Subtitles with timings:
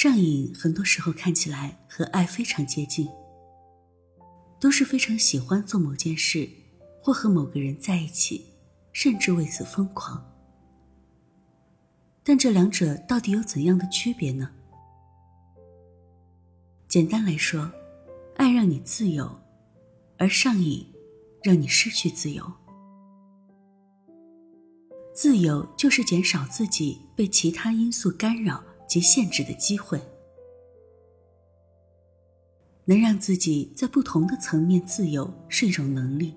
[0.00, 3.08] 上瘾很多时候看起来和爱非常接近，
[4.60, 6.48] 都是非常喜欢做某件事，
[7.02, 8.46] 或和某个人在一起，
[8.92, 10.24] 甚至为此疯狂。
[12.22, 14.48] 但这两者到底有怎样的区别呢？
[16.86, 17.68] 简单来说，
[18.36, 19.28] 爱让你自由，
[20.16, 20.86] 而上瘾
[21.42, 22.52] 让你失去自由。
[25.12, 30.00] 自由就是减少自己被其他因素干扰及限制的机会，
[32.86, 36.34] 能让自己在不同的层面自由是一种能力。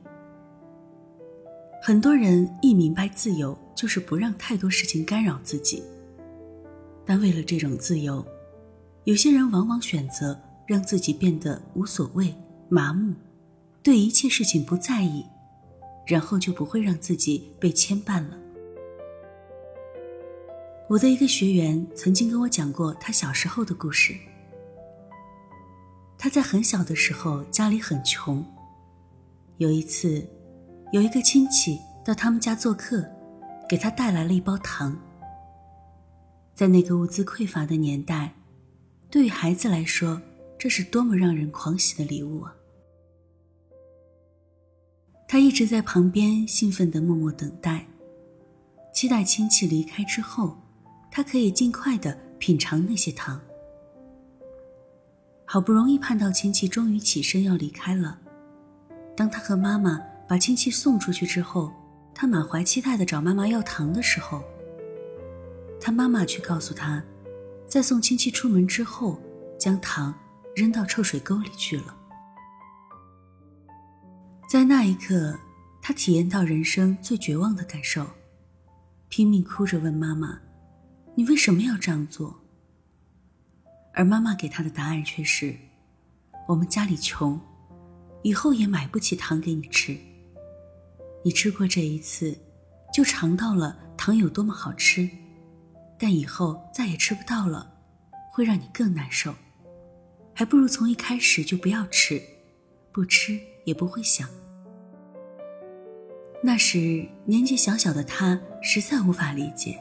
[1.81, 5.81] 很多人一明白自由就是不让太多事情干扰自己，
[7.05, 8.23] 但为了这种自由，
[9.05, 12.35] 有些人往往选择让自己变得无所谓、
[12.69, 13.15] 麻木，
[13.81, 15.25] 对一切事情不在意，
[16.05, 18.37] 然后就不会让自己被牵绊了。
[20.91, 24.13] 我的一个学员曾经跟我讲过他小时候的故事。
[26.17, 28.45] 他在很小的时候家里很穷。
[29.55, 30.27] 有一次，
[30.91, 33.09] 有一个亲戚到他们家做客，
[33.69, 34.99] 给他带来了一包糖。
[36.53, 38.35] 在那个物资匮乏的年代，
[39.09, 40.21] 对于孩子来说，
[40.59, 42.53] 这是多么让人狂喜的礼物啊！
[45.25, 47.87] 他一直在旁边兴奋的默默等待，
[48.93, 50.60] 期待亲戚离开之后。
[51.11, 53.39] 他可以尽快的品尝那些糖。
[55.45, 58.17] 好不容易盼到亲戚终于起身要离开了，
[59.17, 61.73] 当他和妈妈把亲戚送出去之后，
[62.15, 64.41] 他满怀期待的找妈妈要糖的时候，
[65.81, 67.03] 他妈妈却告诉他，
[67.67, 69.19] 在送亲戚出门之后，
[69.59, 70.17] 将糖
[70.55, 71.97] 扔到臭水沟里去了。
[74.49, 75.37] 在那一刻，
[75.81, 78.07] 他体验到人生最绝望的感受，
[79.09, 80.39] 拼命哭着问妈妈。
[81.13, 82.41] 你为什么要这样做？
[83.93, 85.53] 而妈妈给他的答案却是：
[86.47, 87.39] 我们家里穷，
[88.23, 89.97] 以后也买不起糖给你吃。
[91.23, 92.37] 你吃过这一次，
[92.93, 95.09] 就尝到了糖有多么好吃，
[95.99, 97.69] 但以后再也吃不到了，
[98.31, 99.35] 会让你更难受。
[100.33, 102.21] 还不如从一开始就不要吃，
[102.93, 104.27] 不吃也不会想。
[106.41, 109.77] 那时年纪小小的他实在无法理解。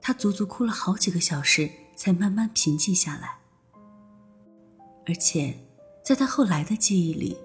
[0.00, 3.38] 他足足哭了好几个小时，才慢慢平静下来。
[5.06, 5.54] 而且，
[6.04, 7.36] 在他后来的记忆里，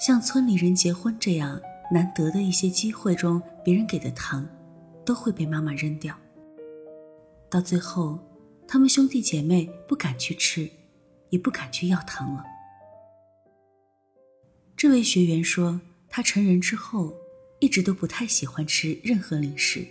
[0.00, 1.60] 像村里人结婚这样
[1.92, 4.46] 难得的一些机会中，别人给的糖，
[5.04, 6.16] 都会被妈妈扔掉。
[7.50, 8.18] 到最后，
[8.66, 10.70] 他们兄弟姐妹不敢去吃，
[11.30, 12.44] 也不敢去要糖了。
[14.76, 17.12] 这位学员说，他成人之后，
[17.58, 19.84] 一直都不太喜欢吃任何零食。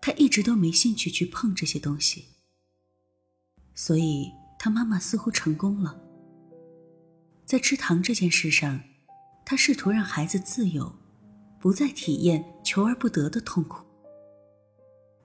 [0.00, 2.24] 他一直都没兴趣去碰这些东西，
[3.74, 6.00] 所以他妈妈似乎成功了。
[7.44, 8.80] 在吃糖这件事上，
[9.44, 10.94] 他试图让孩子自由，
[11.60, 13.84] 不再体验求而不得的痛苦，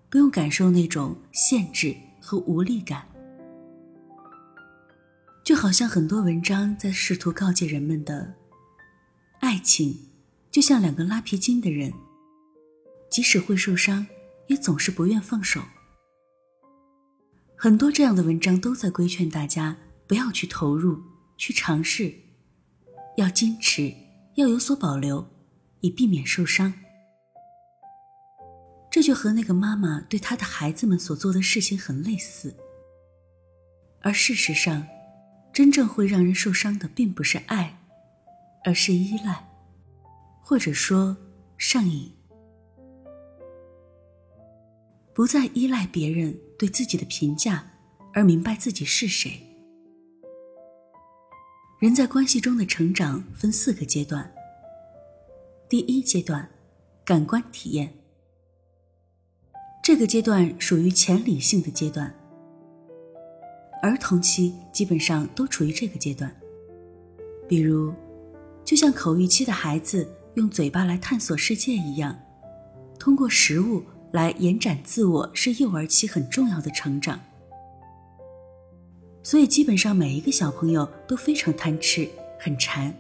[0.10, 3.08] 不用感受那种限制和无力感。
[5.44, 8.34] 就好像很多文章在试图告诫人们的，
[9.40, 9.96] 爱情
[10.50, 11.94] 就像两个拉皮筋的人，
[13.10, 14.06] 即使会受伤。
[14.48, 15.62] 也总是不愿放手。
[17.58, 21.02] 很多这样的文章都在规劝大家不要去投入、
[21.38, 22.14] 去尝试，
[23.18, 23.94] 要矜持，
[24.36, 25.26] 要有所保留，
[25.80, 26.74] 以避免受伤。
[28.92, 32.56] 这就和那个妈妈对她的孩子们所做的事情很类似。
[34.02, 34.86] 而事实上，
[35.52, 37.82] 真正会让人受伤的并不是爱，
[38.64, 39.50] 而是依赖，
[40.42, 41.18] 或者说
[41.58, 42.12] 上瘾。
[45.16, 47.66] 不再依赖别人对自己的评价，
[48.14, 49.32] 而明白自己是谁。
[51.80, 54.30] 人在关系中的成长分四个阶段。
[55.70, 56.50] 第一阶段，
[57.06, 57.94] 感官体验。
[59.82, 62.14] 这个阶段属于前理性的阶段。
[63.82, 66.30] 儿童期基本上都处于这个阶段。
[67.48, 67.94] 比如，
[68.66, 72.20] 就像口欲期的孩子用嘴巴来探索世界一样，
[73.00, 73.82] 通过食物。
[74.16, 77.20] 来延展自我是幼儿期很重要的成长，
[79.22, 82.08] 所以基本上每一个小朋友都非常贪吃，
[82.40, 82.96] 很馋，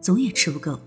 [0.00, 0.80] 总也吃不够。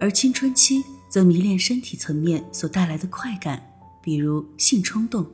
[0.00, 3.62] 而青春期则迷恋身体层面所带来的快感，
[4.02, 5.24] 比如性冲动。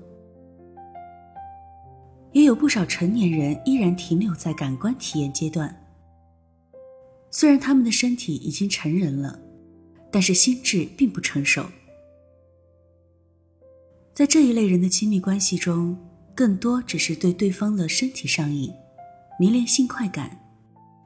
[2.32, 5.74] 也有不少成年人依然停留在感官体验阶段，
[7.30, 9.38] 虽然他们的身体已经成人了，
[10.12, 11.64] 但是心智并不成熟。
[14.16, 15.94] 在这一类人的亲密关系中，
[16.34, 18.72] 更多只是对对方的身体上瘾，
[19.38, 20.40] 迷恋性快感，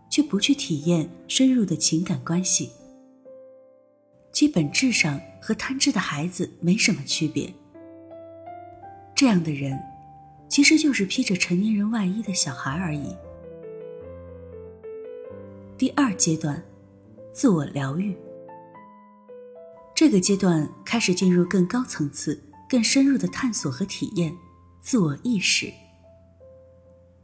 [0.08, 2.70] 却不去体验深入的情感关系。
[4.30, 7.52] 其本质上和贪吃的孩子没什么区别。
[9.12, 9.76] 这样的人，
[10.48, 13.16] 其实就是披着成年人外衣的小孩而已。
[15.76, 16.62] 第二阶段，
[17.32, 18.16] 自我疗愈。
[19.96, 22.40] 这个阶段开始进入更高层次、
[22.70, 24.32] 更深入的探索和体验
[24.80, 25.72] 自我意识，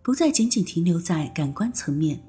[0.02, 2.20] 不再仅仅停留在感官层面，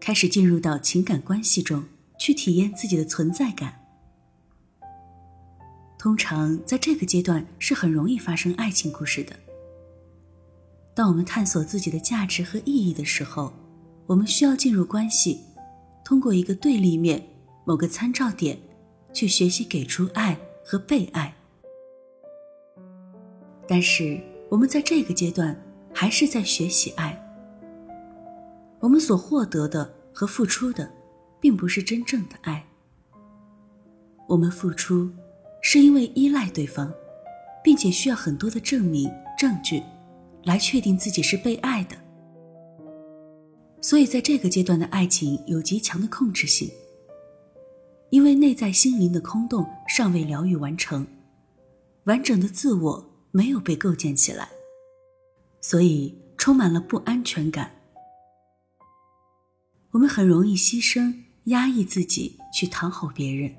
[0.00, 1.84] 开始进入到情感关系中
[2.18, 3.80] 去体验自己的存在感。
[5.96, 9.36] 通常在这个阶段是很容易发生爱情故事的。
[10.92, 13.52] 当我们探索自己的价值和意义的时候，
[14.06, 15.38] 我们需要进入关系，
[16.04, 17.24] 通过一个对立面、
[17.64, 18.58] 某个参照点，
[19.12, 21.32] 去学习给出爱和被爱。
[23.66, 25.58] 但是我们在这个阶段
[25.92, 27.20] 还是在学习爱。
[28.80, 30.90] 我们所获得的和付出的，
[31.40, 32.64] 并不是真正的爱。
[34.28, 35.10] 我们付出。
[35.66, 36.92] 是因为依赖对方，
[37.64, 39.82] 并且需要很多的证明证据，
[40.44, 41.96] 来确定自己是被爱的。
[43.80, 46.70] 所以，在这个阶段的爱情有极强的控制性，
[48.10, 51.06] 因为内在心灵的空洞尚未疗愈完成，
[52.04, 54.48] 完整的自我没有被构建起来，
[55.60, 57.68] 所以充满了不安全感。
[59.90, 61.12] 我们很容易牺牲、
[61.46, 63.52] 压抑自己去讨好别人。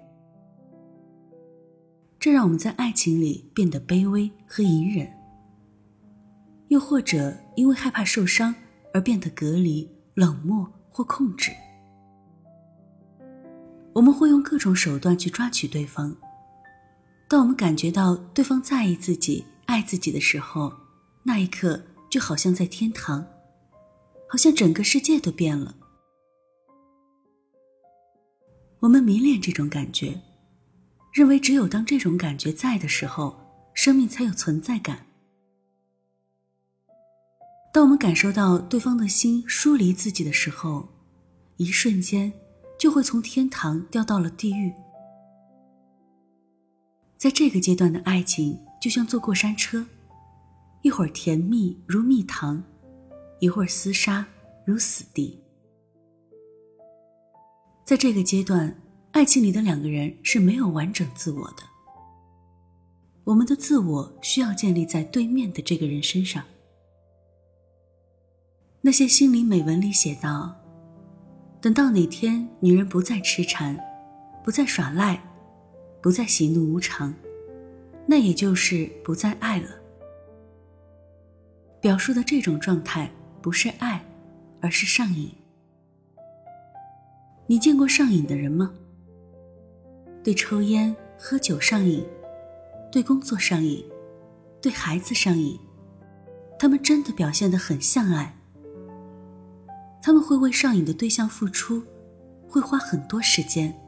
[2.17, 5.11] 这让我们在爱情里变得卑微和隐忍，
[6.69, 8.55] 又或者因为害怕受伤
[8.93, 11.51] 而变得隔离、冷漠或控制。
[13.91, 16.15] 我们会用各种手段去抓取对方。
[17.27, 20.73] 当我们感觉到对方在意自己、爱自己的时候，
[21.23, 23.25] 那一刻就好像在天堂，
[24.29, 25.75] 好像整个世界都变了。
[28.79, 30.21] 我们迷恋这种感觉。
[31.13, 33.39] 认为只有当这种感觉在的时候，
[33.73, 35.05] 生命才有存在感。
[37.71, 40.89] 当我们感受到对方的心疏离自己的时候，
[41.55, 42.33] 一瞬间
[42.77, 44.73] 就会从天堂掉到了地狱。
[47.15, 49.83] 在这个阶段的爱情就像坐过山车，
[50.83, 52.63] 一会儿甜蜜如蜜糖，
[53.39, 54.23] 一会儿厮杀
[54.63, 55.41] 如死地。
[57.83, 58.79] 在这个阶段。
[59.11, 61.63] 爱情里的两个人是没有完整自我的，
[63.23, 66.43] 我们的自我需要建立在对面的这个人身上。
[68.81, 70.53] 那些心灵美文里写道
[71.61, 73.79] ：“等到哪天女人不再痴缠，
[74.43, 75.23] 不再耍赖，
[76.01, 77.11] 不再喜怒无常，
[78.05, 79.69] 那也就是不再爱了。”
[81.81, 83.11] 表述的这种状态
[83.41, 84.03] 不是爱，
[84.59, 85.31] 而是上瘾。
[87.47, 88.73] 你见过上瘾的人吗？
[90.23, 92.03] 对抽烟、喝酒上瘾，
[92.91, 93.85] 对工作上瘾，
[94.59, 95.59] 对孩子上瘾，
[96.57, 98.35] 他们真的表现得很像爱。
[100.01, 101.83] 他们会为上瘾的对象付出，
[102.49, 103.79] 会花很多时间，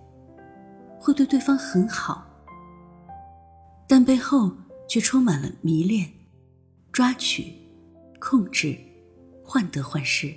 [0.99, 2.26] 会对对方很好，
[3.87, 4.51] 但背后
[4.87, 6.07] 却充满了迷恋、
[6.91, 7.53] 抓取、
[8.19, 8.77] 控制、
[9.43, 10.33] 患得患失。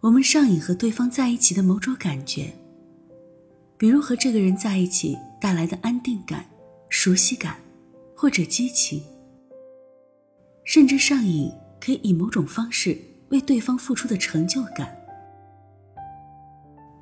[0.00, 2.50] 我们上瘾和对方在一起的某种感觉。
[3.76, 6.44] 比如和这个人在一起带来的安定感、
[6.90, 7.58] 熟悉感，
[8.14, 9.02] 或者激情，
[10.64, 11.50] 甚至上瘾，
[11.80, 12.96] 可以以某种方式
[13.30, 14.94] 为对方付出的成就感。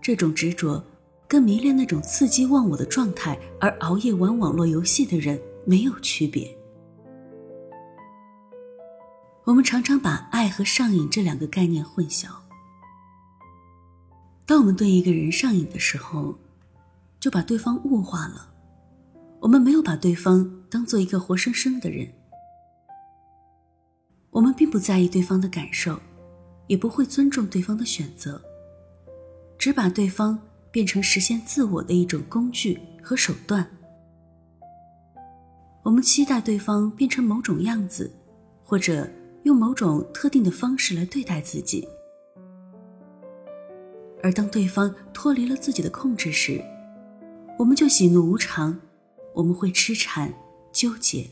[0.00, 0.80] 这种执着，
[1.28, 6.56] 跟迷恋那种刺激忘我的状态而熬夜玩网络游戏的人没有区别。
[9.44, 12.28] 我们常常把爱和上瘾这两个概念混淆。
[14.46, 16.34] 当我们对一个人上瘾的时候，
[17.20, 18.50] 就把对方物化了，
[19.40, 22.10] 我们没有把对方当做一个活生生的人。
[24.30, 25.98] 我们并不在意对方的感受，
[26.66, 28.40] 也不会尊重对方的选择，
[29.58, 30.38] 只把对方
[30.70, 33.66] 变成实现自我的一种工具和手段。
[35.82, 38.10] 我们期待对方变成某种样子，
[38.62, 39.08] 或者
[39.44, 41.88] 用某种特定的方式来对待自己，
[44.22, 46.62] 而当对方脱离了自己的控制时，
[47.58, 48.78] 我们就喜怒无常，
[49.34, 50.32] 我们会痴缠、
[50.70, 51.26] 纠结。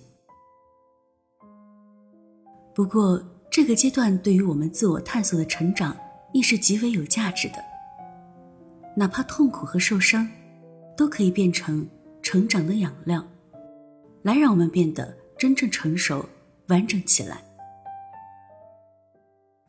[2.74, 5.96] 不过，这个阶段对于我们自我探索的成长
[6.32, 7.75] 亦是极为有价值的。
[8.98, 10.26] 哪怕痛苦和受伤，
[10.96, 11.86] 都可以变成
[12.22, 13.22] 成长的养料，
[14.22, 16.26] 来让我们变得真正成熟、
[16.68, 17.44] 完整起来。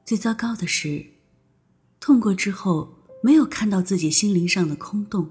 [0.05, 1.05] 最糟糕的是，
[1.99, 2.89] 痛过之后
[3.21, 5.29] 没有看到自己心灵上的空洞，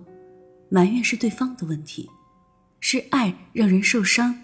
[0.69, 2.11] 埋怨是对方的问题，
[2.81, 4.39] 是爱让人受伤，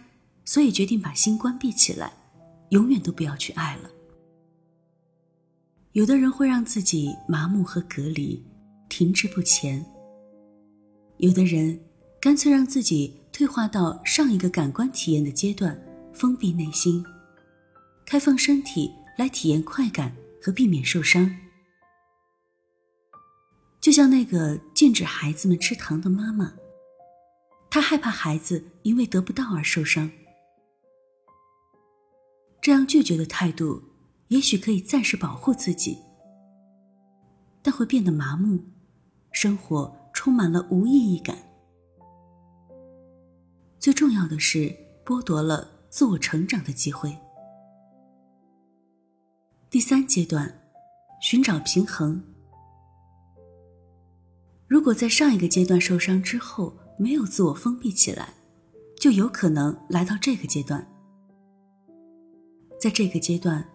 [0.47, 2.11] 所以决定把心关闭起来，
[2.71, 3.91] 永远都不要去爱了。
[5.93, 8.43] 有的人会让自己麻木和隔离，
[8.93, 9.83] 停滞不前；
[11.17, 11.81] 有的人
[12.21, 15.83] 干脆让自己退化到上一个感官体验的阶段，
[16.13, 17.03] 封闭内心，
[18.05, 20.15] 开放身体来体验快感。
[20.45, 21.37] 和避免受伤，
[23.81, 26.55] 就像那个禁止孩子们吃糖的妈妈，
[27.71, 30.11] 她害怕孩子因为得不到而受伤。
[32.61, 33.85] 这样拒绝的态度，
[34.27, 35.97] 也许可以暂时保护自己，
[37.63, 38.65] 但会变得麻木，
[39.33, 41.37] 生活充满了无意义感。
[43.79, 44.73] 最重要的是，
[45.05, 47.17] 剥夺了自我成长的机会。
[49.69, 50.63] 第三阶段，
[51.21, 52.23] 寻找平衡。
[54.69, 58.35] 如果在上一个阶段受伤之后没有自我封闭起来，
[59.01, 60.87] 就有可能来到这个阶段。
[62.81, 63.67] 在这个阶段，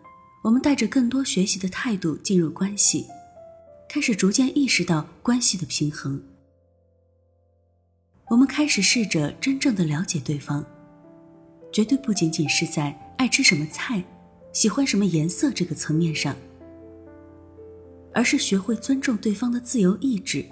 [0.43, 3.07] 我们带着更多学习的态度进入关系，
[3.89, 6.21] 开始逐渐意识到关系的平衡。
[8.29, 10.65] 我们开始试着真正的了解对方，
[11.71, 14.03] 绝对不仅仅是在爱吃什么菜。
[14.53, 16.35] 喜欢什么颜色这个层面上，
[18.11, 20.43] 而是学会尊重对方的自由意志、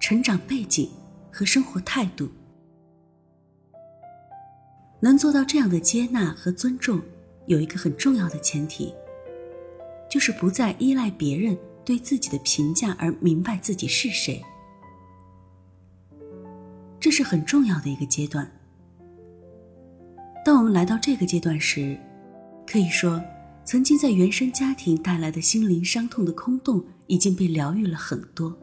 [0.00, 0.90] 成长背景
[1.30, 2.28] 和生活态度。
[4.98, 7.00] 能做到这样的接纳和尊重，
[7.46, 8.92] 有一个很重要的前提，
[10.10, 11.56] 就是不再依赖别人
[11.86, 14.44] 对自己的评价而明白自己是谁。
[17.00, 18.46] 这是很重要的一个阶段。
[20.44, 21.98] 当我们来到这个阶段时，
[22.66, 23.22] 可以说。
[23.68, 28.56] 曾经在原生家庭带来的心灵伤痛的空洞已经被疗愈了很多，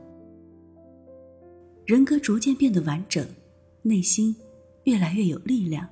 [1.86, 3.27] 人格逐渐变得完整，
[3.82, 4.34] 内心
[4.86, 5.86] 越来越有力量。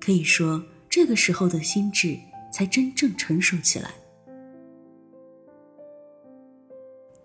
[0.00, 2.18] 可以说，这个时候的心智
[2.50, 3.90] 才真正成熟起来。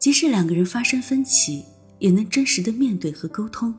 [0.09, 1.63] 即使两个人发生分歧，
[1.99, 3.71] 也能真实的面对和沟通，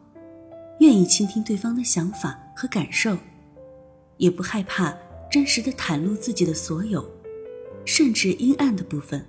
[0.78, 3.18] 愿意倾听对方的想法和感受，
[4.16, 4.96] 也不害怕。
[5.28, 7.04] 真实的袒露自己的所有，
[7.84, 9.26] 甚至阴暗的部分。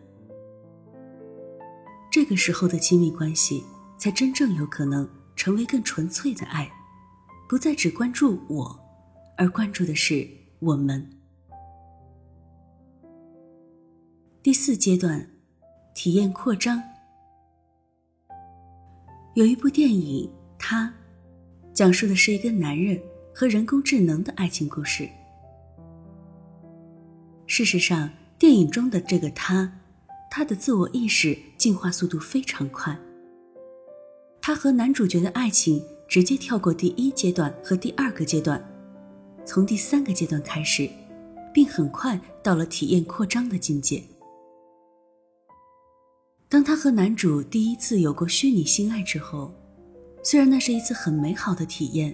[2.12, 3.63] 这个时候的亲密关系，
[3.98, 6.72] 才真正有可能成为更纯粹的爱，
[7.50, 8.79] 不再只关注我，
[9.39, 10.29] 而关注的是
[10.60, 11.10] 我们。
[14.43, 15.27] 第四阶段，
[15.96, 16.79] 体验扩张。
[19.33, 20.93] 有一部电影，它
[21.73, 23.01] 讲述的是一个男人
[23.33, 25.07] 和人工智能的爱情故事。
[27.47, 29.71] 事实上，电影中的这个他，
[30.29, 32.97] 他的自我意识进化速度非常快。
[34.41, 38.61] 他和男主角的爱情直接跳过第一阶段和第二个阶段，
[39.45, 40.89] 从第三个阶段开始，
[41.53, 44.03] 并很快到了体验扩张的境界。
[46.51, 49.53] 当他和男主第一次有过虚拟性爱之后，
[50.22, 52.13] 虽然那是一次很美好的体验，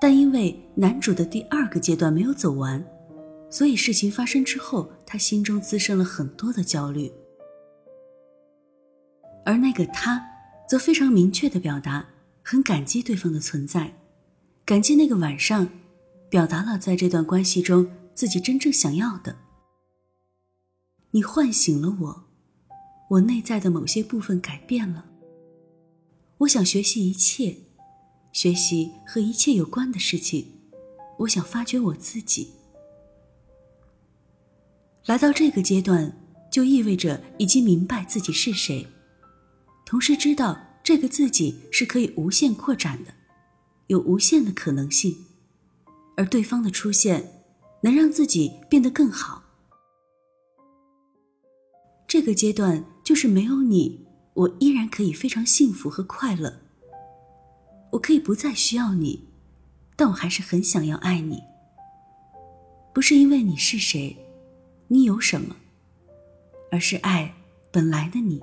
[0.00, 2.82] 但因为男主的第二个阶段没有走完。
[3.50, 7.12] 所以事情发生之后，他心中滋生了很多的焦虑，
[9.44, 10.24] 而那个他，
[10.68, 12.06] 则非常明确的表达，
[12.40, 13.96] 很感激对方的存在，
[14.64, 15.68] 感激那个晚上，
[16.30, 19.36] 表达了在这段关系中自己真正想要的。
[21.10, 22.23] 你唤醒了我，
[23.14, 25.04] 我内在的某些部分改变了。
[26.38, 27.56] 我想学习一切，
[28.32, 30.44] 学习和一切有关的事情，
[31.20, 32.52] 我想发掘我自己。
[35.06, 36.12] 来到这个阶段，
[36.50, 38.84] 就意味着已经明白自己是谁，
[39.86, 43.14] 同时知道这个自己是可以无限扩展的，
[43.86, 45.14] 有无限的可能性，
[46.16, 47.44] 而对方的出现
[47.80, 49.44] 能让自己变得更好。
[52.08, 56.60] 这个阶段就是没有你，我依然可以非常幸福和快乐。
[57.92, 59.28] 我可以不再需要你，
[59.94, 61.42] 但我还是很想要爱你，
[62.92, 64.16] 不是因为你是谁。
[64.88, 65.54] 你有什么？
[66.70, 67.34] 而是爱
[67.70, 68.40] 本来的你。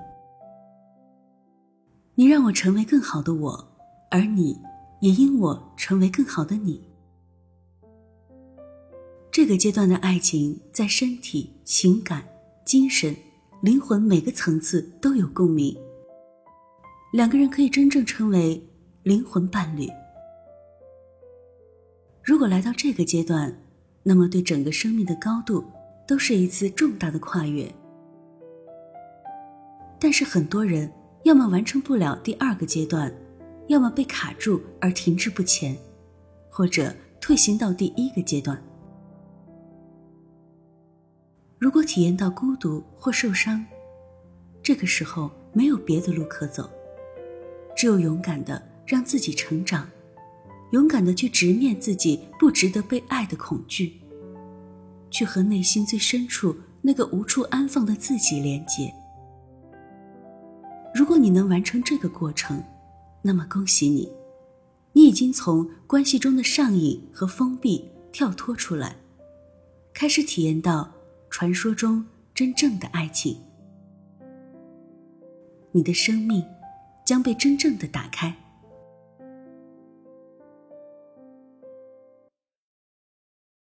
[2.15, 3.67] 你让我成为更好的我，
[4.09, 4.59] 而你
[5.01, 6.81] 也因我成为更好的你。
[9.31, 12.27] 这个阶段的爱情，在身体、情感、
[12.65, 13.15] 精神、
[13.61, 15.77] 灵魂每个层次都有共鸣。
[17.13, 18.59] 两个人可以真正称为
[19.03, 19.87] 灵魂伴侣。
[22.23, 23.55] 如果来到这个阶段，
[24.01, 25.63] 那么对整个生命的高度
[26.07, 27.71] 都是一次重大的跨越。
[29.99, 30.91] 但是很多人
[31.21, 33.13] 要么完成不了第二个阶段，
[33.67, 35.77] 要么被卡住而停滞不前，
[36.49, 38.59] 或者退行到第一个阶段。
[41.61, 43.63] 如果体验到孤独或受伤，
[44.63, 46.67] 这个时候没有别的路可走，
[47.77, 49.87] 只有勇敢的让自己成长，
[50.71, 54.01] 勇敢的去直面自己不值得被爱的恐惧，
[55.11, 58.91] 去和内心最深处那个无处安放的自己连接。
[60.95, 62.63] 如果你能完成这个过程，
[63.21, 64.11] 那么恭喜你，
[64.93, 68.95] 你已经从关系中的上瘾和封闭跳脱出来，
[69.93, 70.91] 开始体验到
[71.31, 73.41] 传说中真正的爱情。
[75.71, 76.45] 你的生命
[77.05, 78.40] 将被真正的打开。